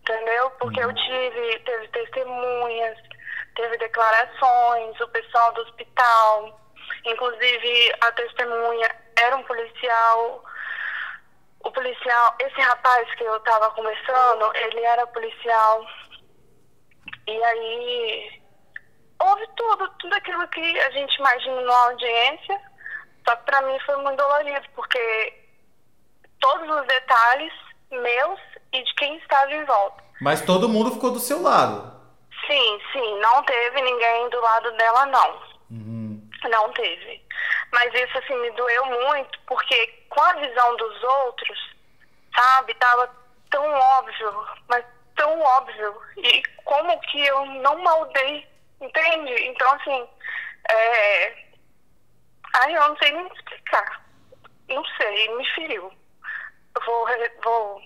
[0.00, 0.50] Entendeu?
[0.52, 2.98] Porque eu tive, teve testemunhas,
[3.54, 6.60] teve declarações, o pessoal do hospital,
[7.04, 10.44] inclusive a testemunha era um policial
[11.60, 15.86] o policial, esse rapaz que eu tava conversando, ele era policial.
[17.28, 18.42] E aí
[19.20, 22.60] houve tudo, tudo aquilo que a gente imagina numa audiência.
[23.28, 25.34] Só que pra mim foi muito dolorido, porque
[26.40, 27.52] todos os detalhes
[27.90, 28.40] meus
[28.72, 30.02] e de quem estava em volta.
[30.22, 31.92] Mas todo mundo ficou do seu lado.
[32.46, 35.42] Sim, sim, não teve ninguém do lado dela, não.
[35.70, 36.30] Uhum.
[36.48, 37.22] Não teve.
[37.72, 41.58] Mas isso assim me doeu muito, porque com a visão dos outros,
[42.34, 43.10] sabe, tava
[43.50, 44.84] tão óbvio, mas
[45.18, 46.00] tão óbvio.
[46.16, 48.48] E como que eu não maldei,
[48.80, 49.34] entende?
[49.44, 50.08] Então assim,
[50.70, 51.44] é...
[52.56, 54.02] ai, eu não sei nem explicar.
[54.68, 55.92] Não sei, me feriu.
[56.74, 57.06] Eu vou,
[57.42, 57.82] vou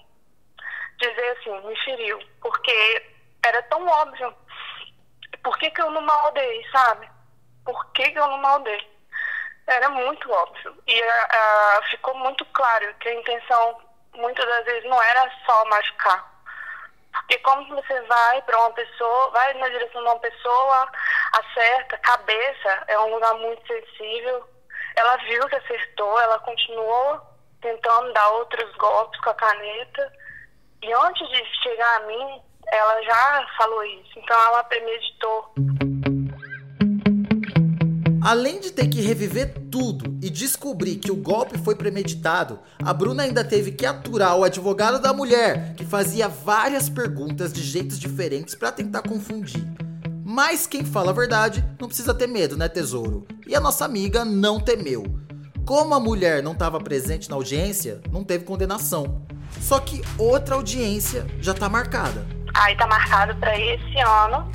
[0.99, 3.07] dizer assim, me feriu, porque
[3.45, 4.35] era tão óbvio.
[5.43, 7.09] Por que, que eu não maldei, sabe?
[7.65, 8.93] Por que, que eu não maldei?
[9.67, 10.77] Era muito óbvio.
[10.87, 13.81] E uh, ficou muito claro que a intenção,
[14.15, 16.32] muitas das vezes, não era só machucar.
[17.23, 20.89] Porque como você vai para uma pessoa, vai na direção de uma pessoa,
[21.33, 24.47] acerta, cabeça é um lugar muito sensível.
[24.97, 27.21] Ela viu que acertou, ela continuou
[27.61, 30.13] tentando dar outros golpes com a caneta.
[30.83, 34.19] E antes de chegar a mim, ela já falou isso.
[34.19, 35.55] Então ela premeditou.
[38.25, 43.45] Além de ter que reviver tudo descobrir que o golpe foi premeditado, a Bruna ainda
[43.45, 48.73] teve que aturar o advogado da mulher, que fazia várias perguntas de jeitos diferentes para
[48.73, 49.63] tentar confundir.
[50.25, 53.27] Mas quem fala a verdade não precisa ter medo, né, tesouro?
[53.47, 55.05] E a nossa amiga não temeu.
[55.65, 59.23] Como a mulher não estava presente na audiência, não teve condenação.
[59.61, 62.27] Só que outra audiência já está marcada.
[62.55, 64.51] Aí está marcado para esse ano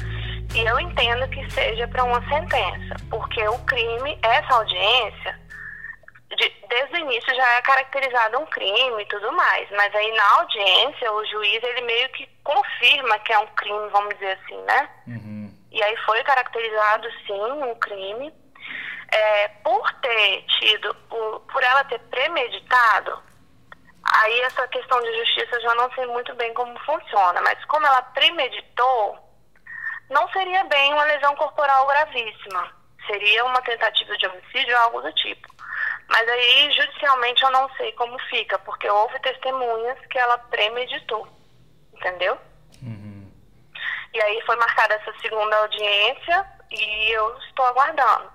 [0.55, 5.39] e eu entendo que seja para uma sentença, porque o crime, essa audiência,
[6.35, 10.37] de, desde o início já é caracterizado um crime e tudo mais, mas aí na
[10.39, 14.89] audiência o juiz ele meio que confirma que é um crime, vamos dizer assim, né?
[15.07, 15.53] Uhum.
[15.71, 18.33] E aí foi caracterizado sim um crime.
[19.09, 23.23] É, por ter tido, por, por ela ter premeditado,
[24.03, 27.87] aí essa questão de justiça eu já não sei muito bem como funciona, mas como
[27.87, 29.17] ela premeditou,
[30.09, 32.69] não seria bem uma lesão corporal gravíssima.
[33.05, 35.56] Seria uma tentativa de homicídio ou algo do tipo.
[36.09, 41.27] Mas aí, judicialmente, eu não sei como fica, porque houve testemunhas que ela premeditou.
[41.93, 42.37] Entendeu?
[42.81, 43.31] Uhum.
[44.13, 48.31] E aí foi marcada essa segunda audiência e eu estou aguardando.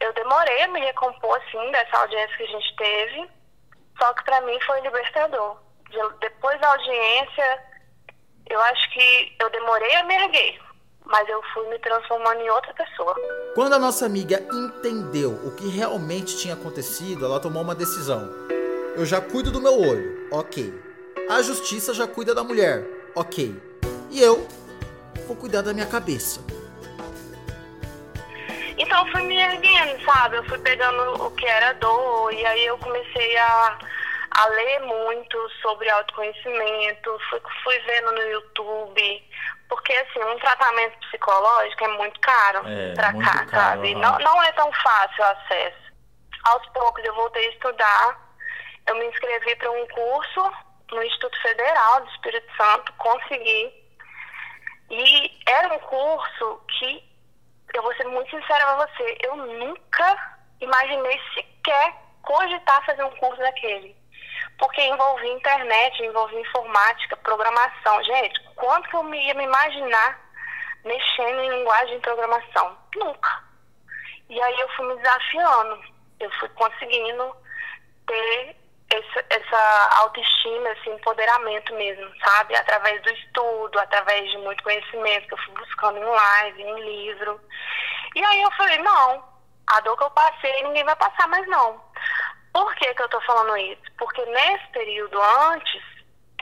[0.00, 3.30] Eu demorei a me recompor, assim, dessa audiência que a gente teve,
[3.98, 5.56] só que para mim foi libertador.
[6.20, 7.64] depois da audiência,
[8.50, 10.60] eu acho que eu demorei a me erguer,
[11.04, 13.14] mas eu fui me transformando em outra pessoa.
[13.54, 18.30] Quando a nossa amiga entendeu o que realmente tinha acontecido, ela tomou uma decisão.
[18.96, 20.72] Eu já cuido do meu olho, ok.
[21.28, 23.60] A justiça já cuida da mulher, ok.
[24.10, 24.46] E eu
[25.26, 26.40] vou cuidar da minha cabeça.
[28.76, 30.36] Então eu fui me erguendo, sabe?
[30.36, 33.78] Eu fui pegando o que era dor e aí eu comecei a,
[34.34, 39.22] a ler muito sobre autoconhecimento, fui, fui vendo no YouTube
[39.68, 43.94] porque, assim, um tratamento psicológico é muito caro é, pra cá, caro, sabe?
[43.94, 45.92] Não, não é tão fácil o acesso.
[46.44, 48.36] Aos poucos eu voltei a estudar,
[48.86, 50.52] eu me inscrevi para um curso
[50.92, 53.72] no Instituto Federal do Espírito Santo, consegui.
[54.90, 57.02] E era um curso que,
[57.72, 63.38] eu vou ser muito sincera com você, eu nunca imaginei sequer cogitar fazer um curso
[63.38, 63.96] daquele
[64.58, 68.02] porque envolvia internet, envolvia informática, programação.
[68.04, 70.20] Gente, quanto que eu ia me imaginar
[70.84, 72.76] mexendo em linguagem de programação?
[72.96, 73.44] Nunca.
[74.28, 75.80] E aí eu fui me desafiando,
[76.20, 77.36] eu fui conseguindo
[78.06, 78.56] ter
[78.90, 82.54] essa, essa autoestima, esse empoderamento mesmo, sabe?
[82.56, 87.40] Através do estudo, através de muito conhecimento que eu fui buscando em live, em livro.
[88.14, 89.24] E aí eu falei, não,
[89.66, 91.82] a dor que eu passei ninguém vai passar mais não.
[92.54, 93.82] Por que, que eu estou falando isso?
[93.98, 95.82] Porque nesse período antes,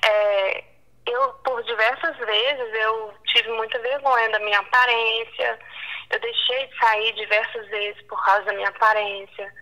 [0.05, 0.63] é,
[1.07, 5.59] eu, por diversas vezes, eu tive muita vergonha da minha aparência,
[6.11, 9.55] eu deixei de sair diversas vezes por causa da minha aparência.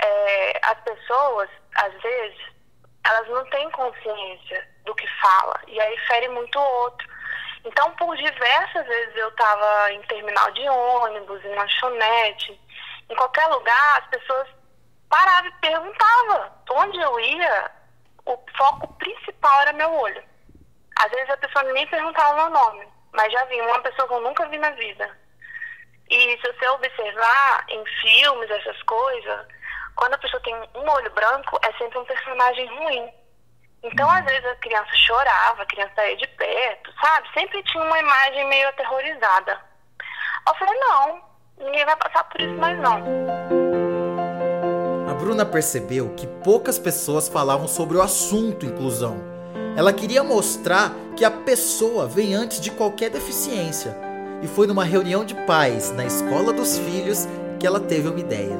[0.00, 2.38] É, as pessoas, às vezes,
[3.04, 7.08] elas não têm consciência do que fala, e aí fere muito o outro.
[7.64, 12.60] Então, por diversas vezes eu estava em terminal de ônibus, em lanchonete,
[13.10, 14.57] em qualquer lugar, as pessoas
[15.08, 16.52] parava e perguntava.
[16.70, 17.70] Onde eu ia,
[18.26, 20.22] o foco principal era meu olho.
[21.00, 24.20] Às vezes a pessoa nem perguntava meu nome, mas já vi uma pessoa que eu
[24.20, 25.18] nunca vi na vida.
[26.10, 29.46] E se você observar em filmes, essas coisas,
[29.94, 33.12] quando a pessoa tem um olho branco, é sempre um personagem ruim.
[33.82, 37.28] Então, às vezes, a criança chorava, a criança saía de perto, sabe?
[37.32, 39.60] Sempre tinha uma imagem meio aterrorizada.
[40.46, 41.22] Eu falei, não,
[41.58, 43.57] ninguém vai passar por isso mais não.
[45.18, 49.16] Bruna percebeu que poucas pessoas falavam sobre o assunto inclusão.
[49.76, 53.96] Ela queria mostrar que a pessoa vem antes de qualquer deficiência.
[54.40, 57.26] E foi numa reunião de pais na escola dos filhos
[57.58, 58.56] que ela teve uma ideia.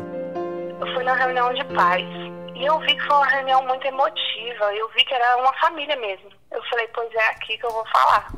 [0.81, 2.09] Eu fui na reunião de pais
[2.57, 4.75] e eu vi que foi uma reunião muito emotiva.
[4.75, 6.29] Eu vi que era uma família mesmo.
[6.51, 8.33] Eu falei, pois é aqui que eu vou falar.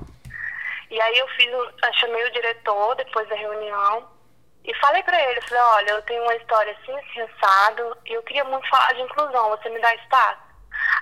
[0.90, 1.50] E aí eu fiz,
[1.94, 4.19] chamei o diretor depois da reunião
[4.64, 8.44] e falei para ele, falei, olha, eu tenho uma história assim, sensado, e eu queria
[8.44, 10.40] muito falar de inclusão, você me dá espaço?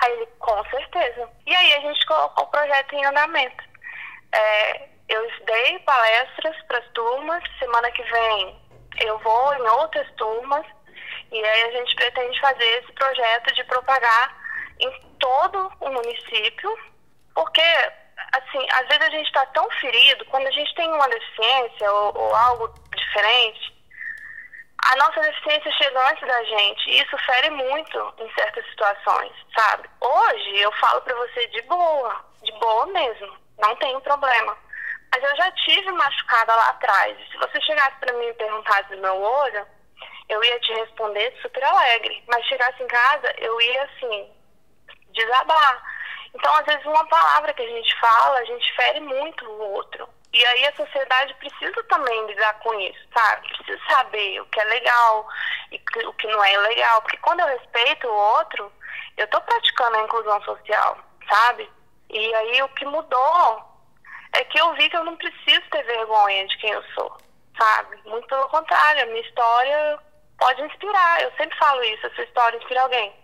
[0.01, 1.29] Aí ele, com certeza.
[1.47, 3.65] E aí a gente colocou o projeto em andamento.
[4.33, 8.69] É, eu dei palestras para as turmas, semana que vem
[9.01, 10.67] eu vou em outras turmas,
[11.31, 14.37] e aí a gente pretende fazer esse projeto de propagar
[14.81, 16.77] em todo o município,
[17.35, 17.63] porque
[18.33, 22.19] assim, às vezes a gente está tão ferido, quando a gente tem uma deficiência ou,
[22.19, 23.79] ou, algo diferente,
[24.85, 29.89] a nossa deficiência chega antes da gente e isso fere muito em certas situações, sabe?
[30.01, 34.57] Hoje eu falo para você de boa, de boa mesmo, não tem problema.
[35.13, 37.17] Mas eu já tive machucada lá atrás.
[37.31, 39.67] Se você chegasse para mim e perguntasse do meu olho,
[40.29, 42.23] eu ia te responder super alegre.
[42.29, 44.31] Mas chegasse em casa, eu ia assim,
[45.11, 45.83] desabar.
[46.35, 50.09] Então, às vezes, uma palavra que a gente fala, a gente fere muito o outro.
[50.33, 53.49] E aí a sociedade precisa também lidar com isso, sabe?
[53.49, 55.27] Precisa saber o que é legal
[55.73, 57.01] e o que não é legal.
[57.03, 58.73] Porque quando eu respeito o outro,
[59.17, 60.99] eu estou praticando a inclusão social,
[61.29, 61.71] sabe?
[62.11, 63.63] E aí o que mudou
[64.35, 67.17] é que eu vi que eu não preciso ter vergonha de quem eu sou,
[67.59, 67.97] sabe?
[68.05, 69.99] Muito pelo contrário, a minha história
[70.39, 71.23] pode inspirar.
[71.23, 73.15] Eu sempre falo isso, a sua história inspira alguém.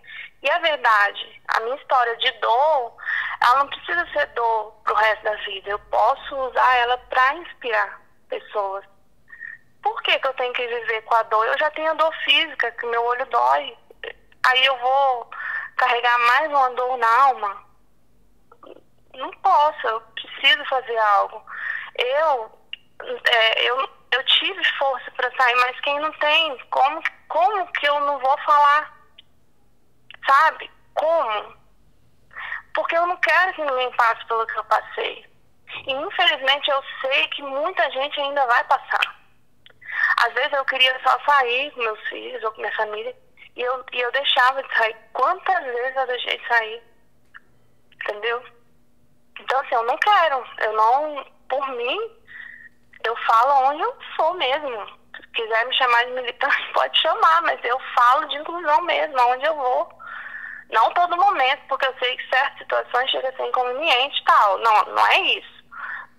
[0.45, 2.95] E a verdade, a minha história de dor,
[3.41, 5.71] ela não precisa ser dor pro resto da vida.
[5.71, 8.85] Eu posso usar ela para inspirar pessoas.
[9.81, 11.47] Por que, que eu tenho que viver com a dor?
[11.47, 13.75] Eu já tenho dor física, que meu olho dói.
[14.45, 15.31] Aí eu vou
[15.77, 17.63] carregar mais uma dor na alma?
[19.15, 21.43] Não posso, eu preciso fazer algo.
[21.95, 22.51] Eu,
[23.31, 27.99] é, eu, eu tive força para sair, mas quem não tem, como, como que eu
[28.01, 28.94] não vou falar?
[30.27, 30.69] Sabe?
[30.93, 31.55] Como?
[32.73, 35.25] Porque eu não quero que ninguém passe pelo que eu passei.
[35.87, 39.15] E infelizmente eu sei que muita gente ainda vai passar.
[40.17, 43.15] Às vezes eu queria só sair com meus filhos ou com minha família
[43.55, 44.95] e eu, e eu deixava de sair.
[45.13, 46.83] Quantas vezes eu deixei de sair?
[47.93, 48.43] Entendeu?
[49.39, 50.45] Então, assim, eu não quero.
[50.59, 51.99] Eu não, por mim,
[53.05, 54.87] eu falo onde eu sou mesmo.
[55.15, 59.45] Se quiser me chamar de militante, pode chamar, mas eu falo de inclusão mesmo, aonde
[59.45, 60.04] eu vou.
[60.71, 64.57] Não todo momento, porque eu sei que certas situações chegam a ser inconveniente e tal.
[64.59, 65.55] Não, não é isso.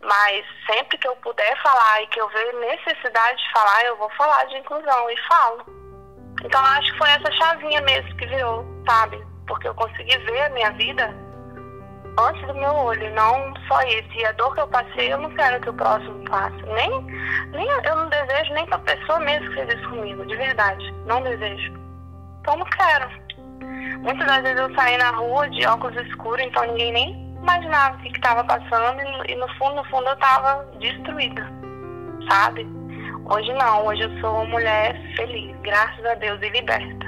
[0.02, 4.10] Mas sempre que eu puder falar e que eu ver necessidade de falar, eu vou
[4.10, 5.66] falar de inclusão e falo.
[6.44, 9.20] Então acho que foi essa chavinha mesmo que virou, sabe?
[9.46, 11.14] Porque eu consegui ver a minha vida
[12.18, 14.08] antes do meu olho, não só isso.
[14.14, 16.62] E a dor que eu passei, eu não quero que o próximo passe.
[16.62, 16.90] Nem,
[17.50, 20.92] nem eu não desejo nem pra pessoa mesmo que fez isso comigo, de verdade.
[21.06, 21.72] Não desejo.
[22.40, 23.25] Então não quero.
[24.02, 28.00] Muitas das vezes eu saí na rua de óculos escuros, então ninguém nem imaginava o
[28.00, 31.46] que estava passando e, no fundo, no fundo eu tava destruída,
[32.30, 32.66] sabe?
[33.28, 37.05] Hoje não, hoje eu sou uma mulher feliz, graças a Deus, e liberta.